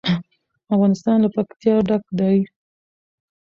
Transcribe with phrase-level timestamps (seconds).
[0.73, 2.37] افغانستان له پکتیا ډک دی.